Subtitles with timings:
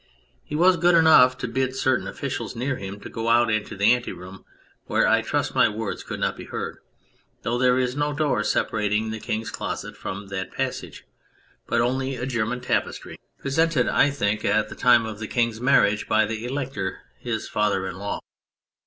[0.43, 3.93] He was good enough to bid certain officials near him to go out into the
[3.93, 4.43] ante room,
[4.85, 6.79] where I trust my words could not be heard,
[7.43, 11.05] though there is no door separating the King's closet from that passage,
[11.67, 15.05] but only a German tapestry, pre 89 On Anything sented, I think, at the time
[15.05, 18.21] of the King's marriage by the Elector, his father in law.